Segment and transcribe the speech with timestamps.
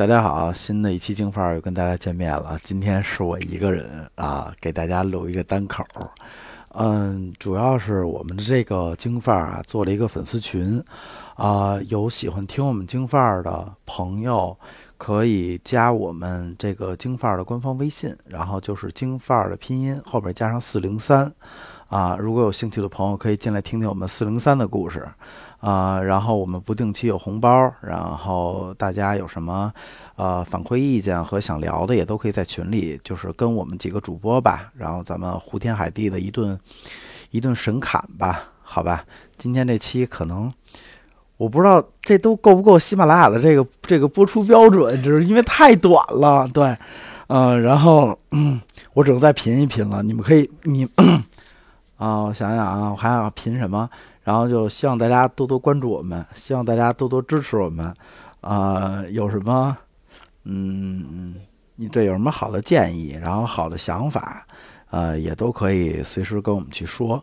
[0.00, 2.58] 大家好，新的一期京范儿又跟大家见面了。
[2.62, 5.84] 今天是我一个人啊，给大家录一个单口。
[6.70, 10.82] 嗯，主要是我们的这个京范儿啊，做了一个粉丝群
[11.34, 14.56] 啊，有喜欢听我们京范儿的朋友
[14.96, 21.30] 可以加我们这个京范儿的官方微信，然后就是京范儿的拼音后边加上四零三
[21.88, 22.16] 啊。
[22.18, 25.06] 如果有兴趣的朋友可以进来听听我们四零三的故事。
[25.60, 29.72] 啊，然后我们不定期有红包，然后大家有什么
[30.16, 36.58] 呃反馈意见和想聊的，也都可以在群里，就是跟我们几个主播吧，然后咱们胡天海地的一顿
[37.30, 39.04] 一顿神侃吧，好吧？
[39.36, 40.52] 今天这期可能
[41.36, 46.76] 我不知道这都够不够喜马拉雅的这个这个播出标准，就是因为太短了，对，
[47.28, 48.60] 嗯，然后嗯
[48.94, 50.88] 我只能再拼一拼了，你们可以你
[52.00, 53.88] 啊，我想想啊，我还要拼什么？
[54.24, 57.94] 然后就希望大家多多关注我们，希望大家多多支持我们，
[58.40, 59.76] 啊，有什么，
[60.44, 61.34] 嗯，
[61.76, 64.46] 你对有什么好的建议，然后好的想法，
[64.88, 67.22] 呃，也都可以随时跟我们去说。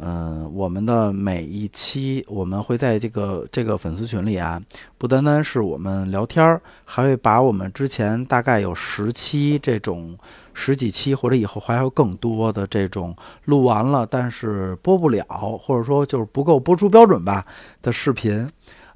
[0.00, 4.60] 嗯，我们的每一期我们会在这个这个粉丝群里啊，
[4.96, 10.16] 不单单是我们聊天儿，还会把我们之前大概有十期这种。
[10.60, 15.24] 十几期或者以后还有更多的这种录完了，但是播不了，
[15.56, 17.46] 或者说就是不够播出标准吧
[17.80, 18.44] 的视频，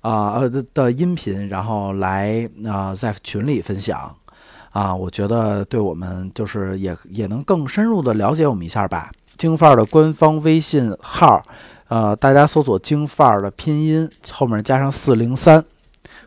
[0.00, 4.12] 啊呃的音频，然后来啊在群里分享，
[4.73, 9.12] 啊，我觉得对我们就是也也能更深入的了解我们一下吧。
[9.43, 11.43] 京范儿的官方微信号，
[11.89, 15.65] 呃，大家搜索京范儿的拼音后面加上四零三，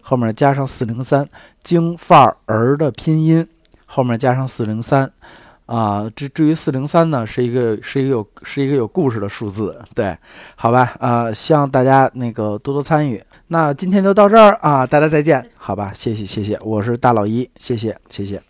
[0.02, 1.26] 后面加上四零三，
[1.64, 3.48] 京范儿的拼音。
[3.86, 5.10] 后面加上四零三，
[5.66, 10.18] 啊，至至于四零三呢，是一个是一个有是一个有故事的数字，对，
[10.58, 13.24] 好吧，啊，希望大家那个多多参与。
[13.48, 18.46] 那今天就到这儿啊，大家再见，好吧，谢谢谢谢，我是大老一，谢谢谢谢。